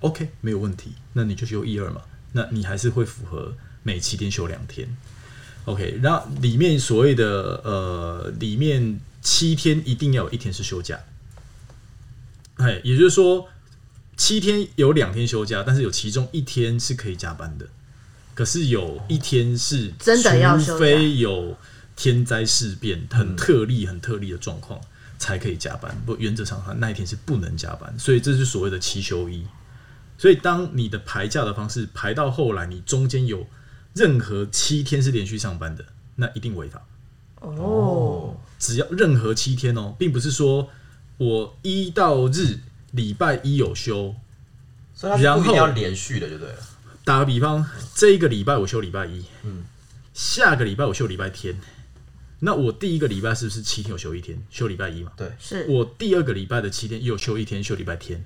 [0.00, 4.88] ，OK 没有问题，那你就休一二嘛，那你还是会符合每七天休两天
[5.66, 10.98] ，OK，然后里面所谓的呃里面七天一定要有一天是休假，
[12.56, 13.48] 哎，也就是说
[14.16, 17.68] 七天有两天休假，但是有其中一天是可以加班的。
[18.34, 21.56] 可是有一天是真的要休假除非有
[21.96, 24.80] 天灾事变、很特例、很特例的状况
[25.18, 25.94] 才可以加班。
[26.06, 29.46] 不，原则上他那一天是不能加班，所以这是所谓的七休一。
[30.16, 33.46] 所以当你的排假的方式排到后来，你中间有
[33.94, 35.84] 任何七天是连续上班的，
[36.16, 36.82] 那一定违法。
[37.40, 40.68] 哦，只要任何七天哦，并不是说
[41.16, 42.58] 我一到日
[42.92, 44.14] 礼拜一有休，
[44.94, 46.58] 所以不一定要连续的，就对了。
[47.10, 49.64] 打个比方，这一个礼拜我休礼拜一，嗯，
[50.14, 51.58] 下个礼拜我休礼拜天，
[52.38, 55.10] 那我第一个礼拜是不是七天有休一天，休礼拜一嘛？
[55.16, 58.24] 对，是我第二个礼拜的七天又休一天，休礼拜天，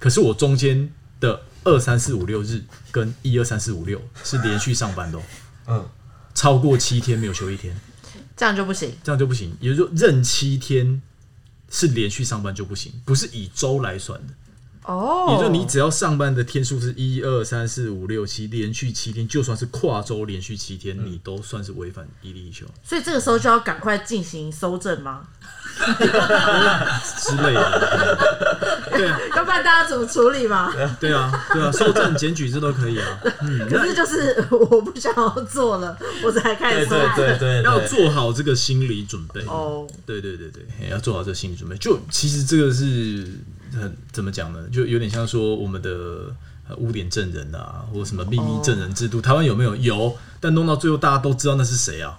[0.00, 5.22] 可是我中间的二三四五六日跟一二三四五六是连续上班的、哦，
[5.68, 5.88] 嗯，
[6.34, 7.80] 超过七天没有休一天，
[8.36, 8.92] 这样就不行。
[9.04, 9.56] 这样就不行。
[9.60, 11.00] 也就是说，任七天
[11.70, 14.34] 是连续上班就不行，不是以周来算的。
[14.84, 25.22] 哦，也就你只要上班的天数是一二三四五六七，连续七天，就算是跨周连续七天，你都算是违反一例一休所以这个时候就要赶快进行搜证吗？
[27.18, 28.18] 之类的。
[28.90, 30.72] 对啊， 要不然大家怎么处理嘛？
[30.98, 33.20] 对啊，对啊，收证、检举这都可以啊。
[33.42, 36.98] 嗯，可是就是我不想要做了，我才开始做。
[37.14, 39.40] 对对对，要做好这个心理准备。
[39.42, 41.76] 哦，对对对对，嘿要做好这个心理准备。
[41.76, 43.26] 就其实这个是
[43.72, 44.58] 很怎么讲呢？
[44.72, 45.90] 就有点像说我们的
[46.68, 49.74] 呃污点证人啊，或什么秘密证人制度，台湾有没有？
[49.76, 52.18] 有，但弄到最后大家都知道那是谁啊？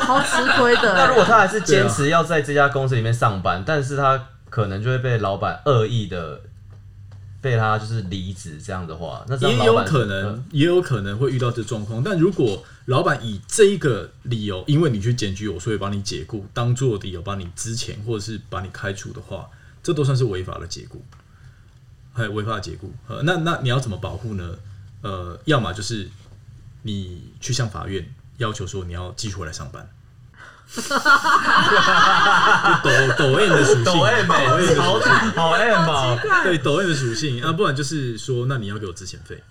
[0.00, 0.94] 好吃亏的。
[0.94, 6.40] 那如果他还是坚持要在这家公司里面上班，但是他可能就会被老板恶意的
[7.42, 12.02] 被他就是离职这样的话，那也有可能，也有可能会遇到这状况。
[12.02, 19.48] 但如果老板以这一个理由，因为你去检举我，所以把你解雇，当做理由把你之前或者是把你开除的话，
[19.82, 21.02] 这都算是违法的解雇，
[22.12, 22.92] 还有违法的解雇。
[23.08, 24.56] 呃，那那你要怎么保护呢？
[25.02, 26.08] 呃，要么就是
[26.82, 29.88] 你去向法院要求说你要继续回来上班。
[30.72, 30.80] 就
[32.84, 37.42] 抖抖 M 的属性，抖 M 欸 M 的好属性，好 M 哦，对抖 M 的属性。
[37.42, 39.42] 啊，不然就是说，那你要给我资遣费。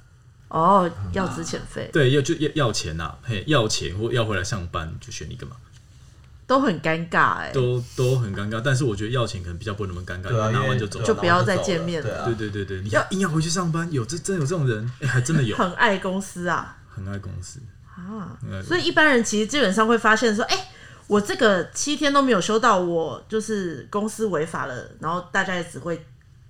[0.48, 1.90] 哦，要资遣费。
[1.92, 5.58] 对，要就要要钱呐、嘿，要钱或要回来上班，就选一个嘛，
[6.50, 8.60] 都很尴尬哎，都都很尴尬。
[8.60, 11.00] 但是我觉得要钱可能比较不会那么尴尬，拿完就走。
[11.04, 17.60] 就不要再见面了对啊对对对对，你要硬要回去上班，有这真有这种人，哎、还真的有， 很爱公司啊很爱公司。
[17.86, 18.62] 啊公！
[18.64, 20.70] 司所以一般人其实基本上会发现说，哎、
[21.06, 26.04] 我这个七天都没有收到，我就是公司违法了，然后大家也只会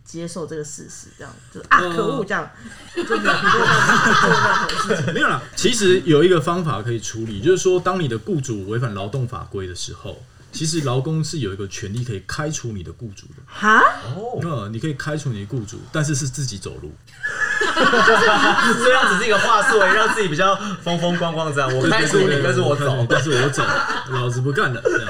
[0.09, 2.49] 接受这个事实，这样就啊呃可恶这样，
[2.95, 5.13] 就没有不会让自己做任何事情。
[5.13, 13.43] 没有啦，其实有一个方法可以处理，就是说，当你的雇主违反劳动法规的时候，其实劳工是有一个权利可以开除你的雇主的。
[13.45, 13.79] 哈，
[14.15, 16.91] 哦，那，你可以开除你的雇主，但是是自己走路。
[17.59, 21.71] 这样只是一个话术，让自己比较风风光光这样。
[21.71, 23.05] 我开除你，但是我走。
[23.07, 23.63] 但是我走，
[24.09, 24.81] 老子不干了。
[24.83, 25.07] 这样。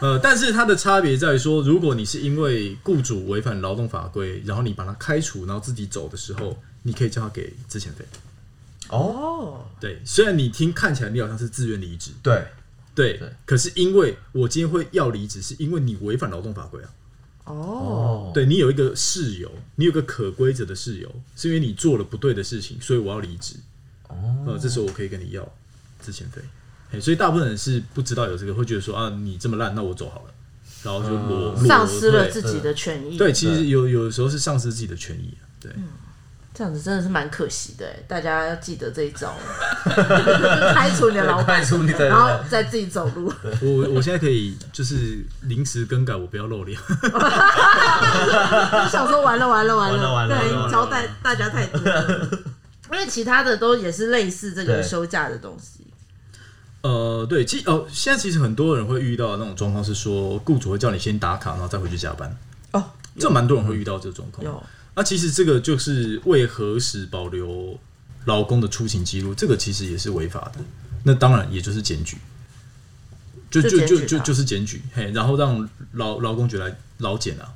[0.00, 8.04] 呃，但是它的差别在于说，如果你是因为雇主违反劳动法规，然后你把他开除，然后自己走的时候，你可以叫他给资遣费。
[8.88, 12.46] 哦，哦，对，虽然你听看起来你好像是自愿离职，对，
[12.94, 16.90] 对，可是因为我今天会要离职，是因为你违反劳动法规啊。
[17.44, 23.56] 哦，哦，对你有一个事由，你有个可规则的事由，是因为你做了不对的事情，所以我要离职。
[24.08, 25.46] 哦，呃，这时候我可以跟你要
[26.00, 26.40] 之前费。
[26.92, 30.32] 嘿所以大部分人是不知道有这个，会觉得说啊，你这么烂，那我走好了，
[30.82, 35.44] 然后就裸、裸丧失了自己的权益，对，其实有有的时候是丧失自己的权益啊。
[35.60, 35.70] 对，
[36.52, 39.36] 这样子真的是蛮可惜的哎，大家要记得这一招，
[40.74, 43.32] 开除你的老板开，除你然后再自己走路。
[43.62, 46.76] 我我我现在可以就是临时更改，我不要露脸。
[48.90, 52.28] 想说完了完了完完了完了对，完了交代大家太多了。
[52.92, 55.86] 因为其他的都也是类似这个休假的东西。
[56.82, 62.34] 呃，对，其哦，现在其实很多人会遇到的那种状况是说，雇主会叫你先打卡，然后再回去加班。
[62.72, 62.82] 哦，
[63.18, 64.44] 这蛮多人会遇到这个状况。
[64.44, 64.62] 有
[64.94, 67.78] 那其实这个就是为何时保留
[68.24, 70.64] 劳工的出勤记录，这个其实也是违法的。
[71.04, 72.16] 那当然也就是检举，
[73.50, 77.52] 就就就就就就是检举，嘿，然后让劳劳工局来劳检啊。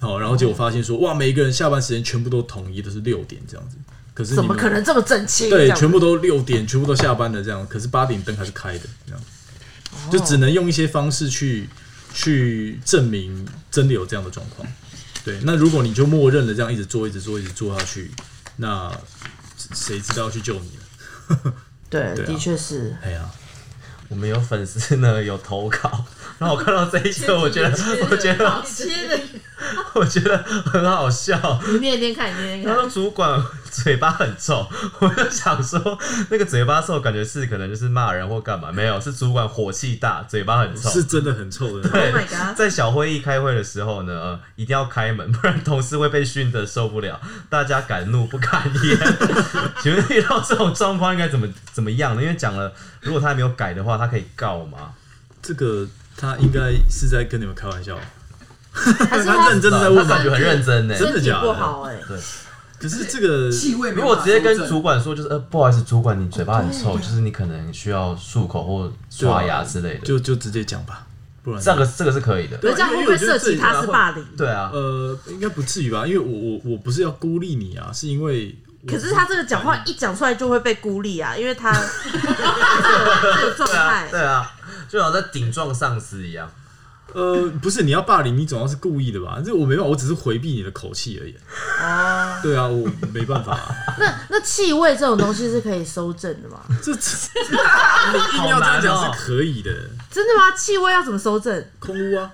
[0.00, 3.76] 好，然后结果发现说，哇，每一个人下班时间全部都统一，都是六点这样子。
[4.14, 5.50] 可是怎么可能这么整齐？
[5.50, 7.66] 对，全部都六点，全部都下班了这样。
[7.66, 9.20] 可是八点灯还是开的，这样
[10.10, 11.68] 就只能用一些方式去
[12.12, 14.66] 去证明真的有这样的状况。
[15.24, 18.10] 对，那如果你就默认了这样一直做、一直做、一直做下去，
[18.56, 18.92] 那
[19.74, 21.54] 谁知道要去救你呢？
[21.90, 22.96] 对，的确是。
[23.02, 23.28] 哎呀，
[24.08, 26.04] 我们有粉丝呢有投稿，
[26.38, 27.70] 然后我看到这一则，我觉得
[28.10, 28.62] 我觉得
[29.94, 31.60] 我觉得很好笑。
[31.68, 32.90] 你念念看，你念念他说看。
[32.90, 34.66] 主管嘴巴很臭，
[35.00, 35.98] 我就想说
[36.30, 40.90] 那个嘴巴臭，感觉是可能就是骂人或干嘛，没有，是主管火气大，嘴巴很臭。
[40.90, 41.88] 是真的很臭的。
[41.88, 48.98] 对 Oh my god 在小会议开会的时候呢，呃一定要开门，不然同事会被训得受不了，大家敢怒不敢言。
[49.82, 52.22] 请问遇到这种状况应该怎么怎么样呢？
[52.22, 54.92] 因为讲了，如果他还没有改的话，他可以告吗？
[55.42, 55.86] 这个
[56.16, 57.98] 他应该是在跟你们开玩笑，
[58.74, 60.98] 还是他 认真的在问感觉很认真呢。
[60.98, 62.18] 真的假的不好哎、对，
[62.80, 70.00] 可是这个气味没如果直接跟主管说，就是呃，不好意思，主管你嘴巴很臭，就是你可能需要漱口或刷牙之类的。
[70.00, 71.06] 就就直接讲吧，
[71.42, 72.56] 不然这个这个是可以的。
[72.58, 74.24] 对那这样会不会涉及他是霸凌？
[74.36, 76.06] 对啊，呃应该不至于吧？
[76.06, 81.72] 因为我我我不是要孤立你啊，是因为可是他这个讲话一讲出来就会被孤立啊，因为他
[82.12, 84.52] 这个状态，对啊，
[84.90, 86.50] 就好像在顶撞上司一样。
[87.14, 89.40] 呃不是你要霸凌，你总要是故意的吧？
[89.44, 91.34] 这我没办法，我只是回避你的口气而已。
[91.80, 96.60] 哦，对啊，我没办法、 啊，那那气味这种东西是可以收正的吗？
[96.82, 97.00] 这这
[98.12, 99.70] 你硬要这样讲好难哦是可以的。
[100.10, 100.50] 真的吗？
[100.56, 101.64] 气味要怎么收正？
[101.78, 102.30] 空屋啊，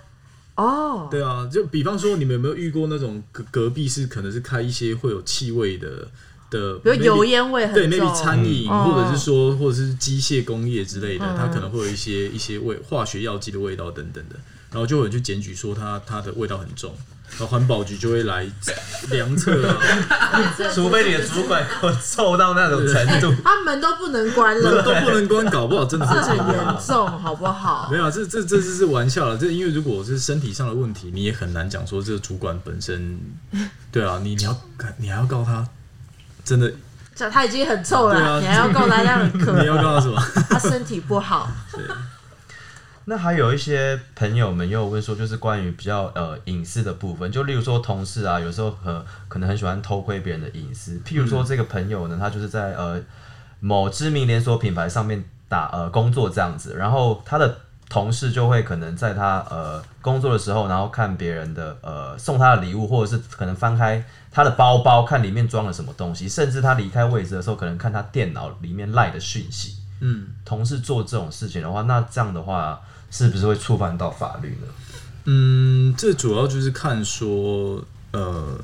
[0.57, 6.09] 哦，对啊，就比方说你们有没有遇过那种隔隔壁是可能是开一些会有气味的
[6.51, 14.37] 的，比如油烟味很对重，，maybe 餐饮、嗯或者是说或者是机械工业之类的，嗯它可能会有一些一些味化学药剂的味道等等的，
[14.70, 16.94] 然后就有人去检举说它它的味道很重，
[17.30, 18.46] 然后环保局就会来
[19.11, 19.76] 量测啊，
[20.74, 23.35] 除非你的主管给我臭到那种程度。
[23.44, 27.98] 他门都不能关门了，都不能关，搞不好真的是这 很严重，好不好没？
[27.98, 29.37] 有啊，这这这这是玩笑了。
[29.37, 33.18] 这因为如果是身体上的问题，你也很难讲说这个主管本身，
[33.90, 34.56] 对啊，你你要
[34.98, 35.66] 你还要告他，
[36.44, 36.72] 真的
[37.14, 40.22] 这他已经很臭了，啊你还要告他这样很可你要告他什么？
[40.48, 41.83] 他身体不好，对，
[43.11, 50.96] 那还有一些朋友们也有问说，就是关于比较呃隐私的部分，就例如说同事啊，有时候呃可能很喜欢偷窥别人的隐私。
[51.01, 53.03] 譬如说这个朋友呢，他就是在呃
[53.59, 57.53] 某知名连锁品牌上面打呃工作这样子，然后他的
[57.88, 69.79] 同事就会可能在他呃工作的时候，然后看别人的呃送他的礼物，或者是可能翻开他的包包看里面装了什么东西，甚至他离开位置的时候，可能看他电脑里面赖的讯息。
[70.03, 74.66] 嗯同事做这种事情的话，那这样的话是不是会触犯到法律呢？
[75.25, 78.59] 嗯，这主要就是看说呃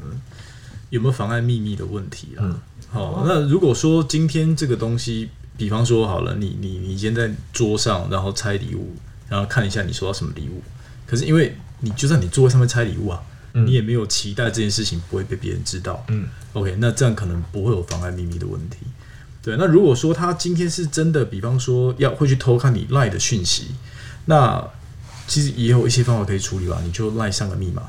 [0.91, 2.43] 有没有妨碍秘密的问题啦。
[2.45, 8.95] 嗯好，那如果说今天这个东西，比方说好了，你你你今天在桌上，然后拆礼物，
[9.29, 10.63] 然后看一下你收到什么礼物，
[11.05, 13.21] 可是因为你就算你座位上面拆礼物啊，
[13.53, 16.03] 你也没有期待这件事情不会被别人知道。
[16.09, 18.79] 嗯，OK，那这样可能不会有妨碍秘密的问题。
[19.43, 23.75] 对，那如果说他今天是真的，比方说要会去偷看你赖的讯息，
[24.27, 24.63] 那
[25.27, 27.83] 其实也有一些方法可以处理吧，你就赖上个密码。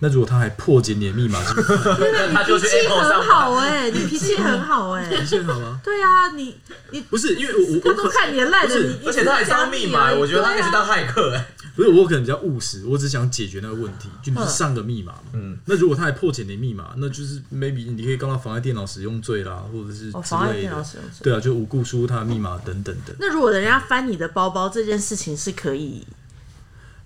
[0.00, 1.54] 那如果他还破解你的密码，是
[2.32, 5.80] 他就去脾气很好哎、你脾气很好哎、脾气很好吗？
[5.82, 6.56] 对啊，你
[6.90, 11.44] 你不是，因为我我他都看你的赖的，你而且他还知道密码，我觉得他可以去当骇客哎。
[11.78, 15.22] 不是我可能比较务实，我只想解决那个问题，就你是上个密码嘛。
[15.32, 20.60] 嗯，那如果他还破解你密码，那就是 maybe 你可以告他妨碍电脑使用罪啦，或者是哦，之妨碍类的。
[20.62, 21.12] 电脑使用者。
[21.22, 23.14] 对啊，就无故输入他的密码等等的。
[23.20, 26.04] 那如果人家翻你的包包这件事情是可以，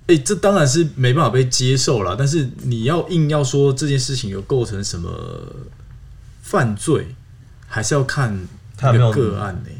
[0.06, 2.16] 哎、这当然是没办法被接受啦。
[2.18, 5.54] 但是你要硬要说这件事情有构成什么
[6.40, 7.14] 犯罪，
[7.66, 9.70] 还是要看那他有没有个个案呢、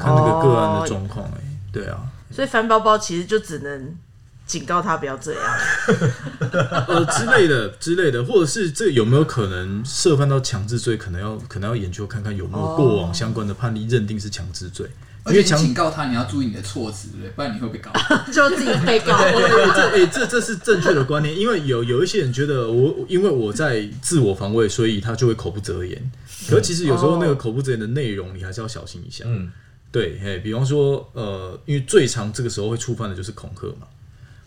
[0.00, 1.40] 看那个个案的状况哎。
[1.70, 3.96] 对啊，所以翻包包其实就只能
[4.46, 5.42] 警告他不要这样。
[6.86, 10.96] 呃之类的之类的，或者是这有没有可能涉犯到强制罪？
[10.96, 14.86] 可能要可能要研究看看有没有过往相关的判例认定是强制罪，
[15.26, 17.30] 因为强警告他，你要注意你的措辞，对不对？
[17.30, 17.90] 不然你会被告。
[18.30, 19.14] 就自己被告。
[19.16, 26.10] 哎、这哎、这这是正确的观念，因为有有一些人觉得我因为我在自我防卫，所以他就会口不择言。
[26.48, 29.24] 可是其实有时候那个口不择言的内容，你还是要小心一下。
[29.26, 29.50] 嗯，
[29.90, 33.86] 对，嘿，比方说，呃，因为最常这个时候会触犯的就是恐吓嘛。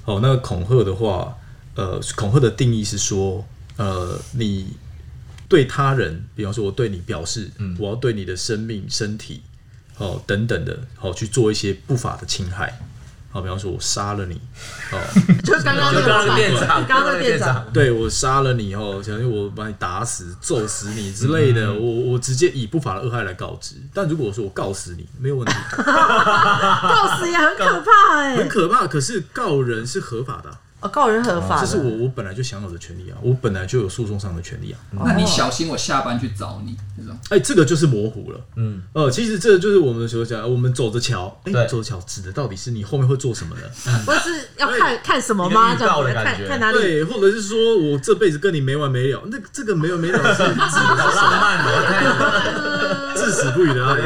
[0.07, 1.37] 哦，那个恐吓的话，
[1.75, 4.67] 呃，恐吓的定义是说，呃，你
[5.49, 9.41] 对他人，比方说我对你表示，我要对你的生命、身体，
[9.97, 12.79] 哦等等的，好、去做一些不法的侵害。
[13.29, 14.39] 好，比方说我杀了你，
[14.91, 14.97] 哦，
[15.43, 23.75] 就刚刚那就刚刚个店长，刚刚那个店长，对我杀了你哦，想因我把你打死、揍死你之类的，我我直接以不法的恶害来告知。
[23.93, 28.87] 但如果说我告死你，没有问题， 告死也很可怕哎、很可怕。
[28.87, 34.77] 可是告人是合法的啊、哦，告人合法的，这是我我本来就享有的权利啊，我本来就有诉讼上的权利啊。
[35.03, 37.17] 那你小心我下班去找你这种。
[37.29, 38.39] 哎、这个就是模糊了。
[38.57, 43.61] 嗯，呃，其实这就是我们所讲，我们走着瞧，哎、对走着瞧指的到底是你后面会做什么呢？
[44.05, 45.75] 不是要看看什么吗？
[45.75, 50.79] 这样子预告的感觉看看哪里对，或者是说我这辈子跟你没完没了，那这个没完没了是指的是
[51.15, 53.11] 什么？
[53.17, 53.97] 至死不渝的爱。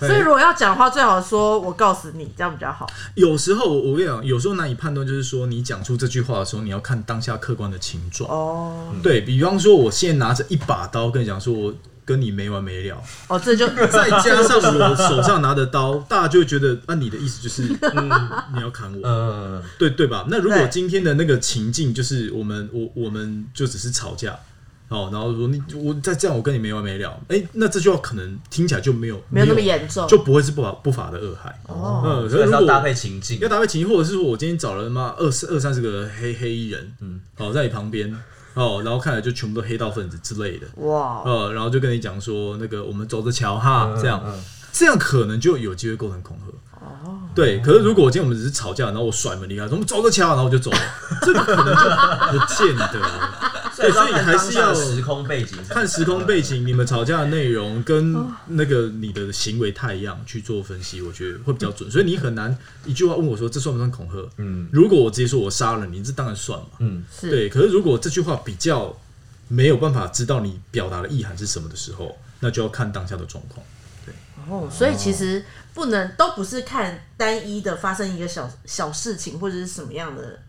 [0.00, 2.86] 所以如果要讲的话，最好说我告诉你，这样比较好。
[3.14, 8.30] 有时候我我跟你讲，有时候难以判断，就是说你讲出这句话的时候，你要看当下客观的情状。
[8.30, 11.74] 哦对比方说，我现在拿着一把刀跟你讲说，我
[12.04, 17.62] 跟你没完没了，哦，这就再加上我手上拿的刀，大家就会觉得，那、你的意思就是，
[17.94, 18.10] 嗯，
[18.54, 20.26] 你要砍我，嗯，对对吧？
[20.28, 24.36] 那如果今天的那个情境就是我们我我们就只是吵架。
[24.90, 27.18] 哦，然后说你我再这样，我跟你没完没了。
[27.28, 30.06] 哎，那这句话可能听起来就没有没有那么严重。
[30.08, 31.58] 就不会是不法不法的恶害。
[31.68, 32.02] 哦。
[32.04, 33.38] 嗯，所以要搭配情境。
[33.38, 38.12] 要，搭配情境，或者是说我今天找了他妈二十二三十个黑黑衣人，嗯，哦，在你旁边，
[38.54, 44.34] 哦，然后看来就全部都黑道分子之类的，哇，呃，然后就跟你讲说，那个我们走着瞧哈，这样，嗯。
[44.72, 46.78] 这样可能就有机会构成恐吓。
[46.80, 50.78] 哦，对，可是如果今天我们只是吵架，然后我甩门离开，说我们走着瞧，然后我就走了，
[51.22, 53.49] 这个可能就不见得。
[53.80, 58.14] 所以所以还是要当下的时空背景，看时空背景，你们吵架的内容跟
[58.48, 61.90] 那个你的行为太一样去做分析，我觉得会比较准。
[61.90, 64.28] 所以你很难一句话问我说这算不算恐吓？
[64.36, 66.66] 嗯如果我直接说我杀了你，这当然算嘛。
[66.80, 68.96] 嗯，是对，可是如果这句话比较
[69.48, 73.64] 没有办法知道你表达的意涵是什么的时候，那就要看当下的状况。
[74.48, 80.40] 哦，所以其实不能都不是看单一的发生一个小小事情或者是什么样的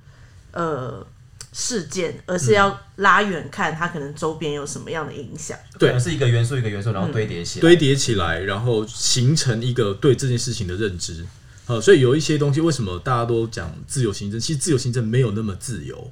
[0.52, 1.06] 呃
[1.54, 5.58] 事件，而是要拉远看它可能周边有什么样的影响。
[5.80, 11.26] 可能是一个元素一个元素，然后堆叠起来，堆叠起来，然后形成一个对这件事情的认知。
[11.68, 14.40] 呃，所以有一些东西，为什么大家都讲自由行政？
[14.40, 16.12] 其实自由行政没有那么自由。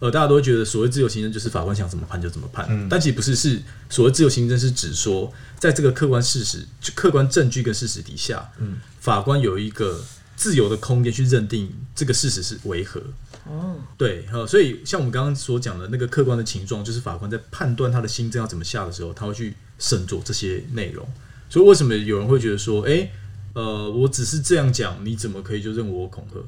[0.00, 10.04] 呃，大家都觉得所谓自由行政就是法官想怎么判就怎么判，但其实不是，是所谓自由行政是指说，在这个客观事实、客观证据跟事实底下，嗯，法官有一个
[10.34, 13.00] 自由的空间去认定这个事实是为何。
[13.44, 21.06] 哦，对，呃，所以像我们刚刚所讲的那个客观的情状，就是法官在判断他的新政要怎么下的时候，他会去审酌这些内容。
[21.48, 23.10] 所以为什么有人会觉得说，哎、
[23.54, 26.40] 呃，我只是这样讲，你怎么可以就认为我恐吓？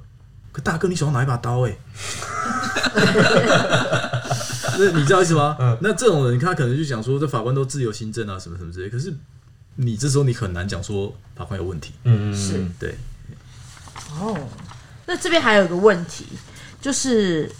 [0.53, 1.77] 可大哥，你手上拿一把刀、欸，
[4.79, 5.57] 那你知道意思吗？
[5.81, 8.89] 那这种人他可能就讲说，这法官都自由新政啊，什么什么之类。
[8.89, 9.13] 可是
[9.75, 12.97] 你这时候你很难讲说法官有问题，嗯，嗯是嗯对，
[14.13, 14.49] 哦，
[15.07, 16.25] 那这边还有一个问题，
[16.85, 17.51] 就是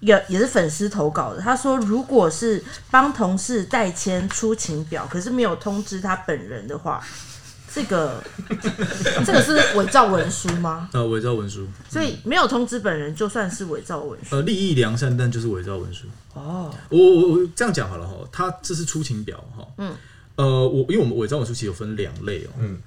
[0.00, 7.02] 也也是粉丝投稿的，他说如果是帮同事代签出勤表，可是没有通知他本人的话，
[7.72, 8.22] 这个
[9.24, 10.90] 这个是伪造文书吗？
[10.92, 16.06] 呃，伪造文书，所以没有通知本人，就算是伪造文书呃，利益良善，但就是伪造文书。
[16.34, 16.70] 哦。
[16.90, 19.94] 我我我这样讲好了哈，他这是出勤表哈，嗯，
[20.36, 22.82] 呃，我因为我们伪造文书其实有分两类哦，嗯，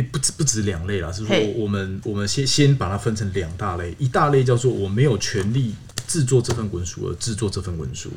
[0.00, 5.74] 也不止不止两类啦，是说我们我们先先把它分成两大类，一大类叫做我没有权利
[6.06, 8.10] 制作这份文书而制作这份文书，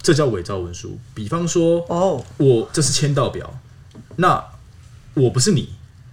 [0.00, 0.98] 这叫伪造文书。
[1.12, 3.60] 比方说，哦，我这是签到表，
[4.16, 4.42] 那
[5.14, 5.70] 我不是你，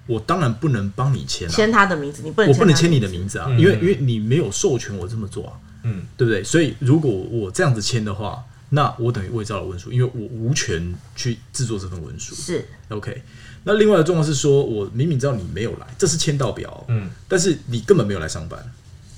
[0.07, 6.43] 我当然不能帮你签啊，签他的名字，你不能我不能签他你的名字啊，因为因为你没有授权我这么做啊，嗯，对不对？
[6.43, 12.35] 所以如果我这样子签的话，那我等于伪造了文书，因为我无权去制作这份文书。
[12.35, 12.67] 是。
[12.89, 13.21] OK，
[13.67, 18.57] 那另外的状况是说，我明明知道你没有来，这是签到表哦，嗯，但是你根本没有来上班，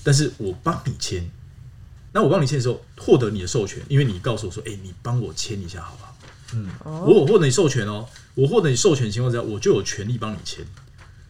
[0.01, 1.29] 但是我帮你签，
[2.11, 6.17] 那我帮你签的时候，获得你的授权，因为你告诉我说，哎、你帮我签一下好不好？
[6.53, 6.67] 嗯。
[7.05, 10.65] 我有获得你授权哦，我获得你授权的情况之下，我就有权利帮你签。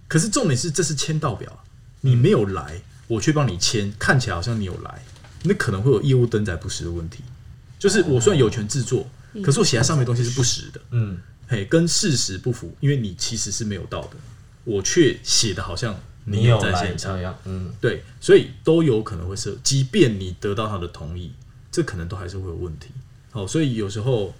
[0.07, 1.63] 可是重点是，这是签到表，
[1.99, 5.03] 你没有来，我却帮你签，看起来好像你有来，
[5.43, 7.21] 那可能会有业务登载不实的问题。
[7.77, 9.05] 就是我虽然有权制作，
[9.43, 11.17] 可是我写在上面的东西是不实的，嗯，
[11.49, 14.11] 嘿，跟事实不符，因为你其实是没有到的，
[14.63, 21.31] 我却写的好像你有在现场一，样，嗯，对，所以都有可能会是，即便你得到他的同意，
[21.71, 22.89] 这可能都还是会有问题。
[23.31, 24.31] 好，所以有时候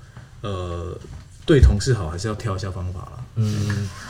[0.41, 0.95] 呃，
[1.47, 3.23] 对同事好还是要挑一下方法啦。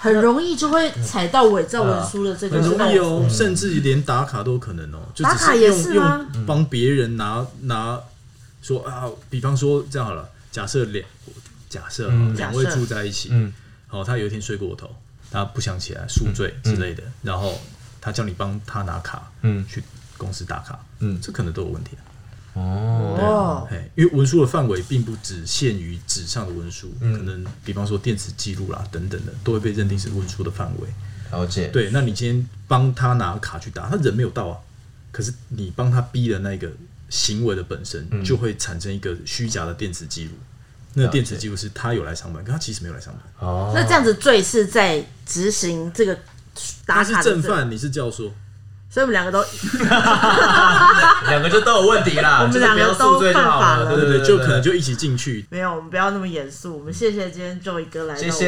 [0.02, 8.02] 很容易就会踩到伪造文书的这个很容易漏哦，甚至连打卡都有可能哦，就只打卡也是吗用帮别人拿拿
[8.62, 11.06] 说啊，比方说这样好了，假设两
[11.70, 13.54] 假设哦两位住在一起，嗯。
[13.88, 14.94] 好，他有一天睡过头，
[15.32, 17.60] 他不想起来宿醉之类的，然后
[18.02, 19.66] 他叫你帮他拿卡，嗯。
[19.68, 19.84] 去
[20.18, 21.20] 公司打卡，嗯。
[21.22, 22.02] 这可能都有问题啊。
[22.54, 27.14] 哦，哦，哎，因为文书的范围并不只限于纸上的文书，嗯。
[27.14, 30.90] 可能比方说电子记录啦等等的，都会被认定是文书的范围。
[31.32, 34.58] 了解，对，那你今天帮他拿卡去打，他人没有到啊，
[35.12, 36.72] 可是你帮他逼的那个
[37.10, 38.24] 行为的本身，嗯。
[38.24, 40.32] 就会产生一个虚假的电子记录。
[41.00, 43.24] 那个电子记录是他有来上班，可他其实没有来上班。
[43.48, 46.14] 哦，那这样子罪是在执行这个
[46.86, 48.30] 打他是卡的罪，正犯，你是教唆。
[48.92, 49.40] 所以我们两个都
[51.30, 55.46] 两个就都有问题啦， 我们就是不要两个都宿醉就好犯法了对对对对，就可能就一起进去。
[55.52, 56.80] 没有，我们不要那么严肃。
[56.80, 58.46] 我们谢谢今天 Joey 哥来到谢谢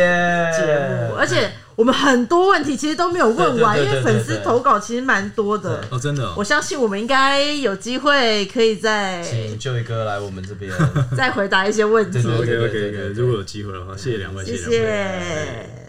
[0.52, 1.52] 节目，而且
[1.82, 5.84] 我们很多问题其实都没有问完，因为粉丝投稿其实蛮多的。
[5.90, 6.44] 哦，真的、哦我。
[6.44, 10.72] 相信我们应该有机会可以再请就一哥来我们这边，
[11.18, 12.22] 再回答一些问题。
[12.22, 14.56] 对对 OK 对 OK 对对 OK，如果有机会的话，谢谢两位，谢。
[14.58, 15.81] 谢。